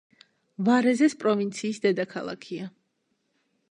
[0.69, 2.75] ვარეზეს პროვინციის დედაქალაქია.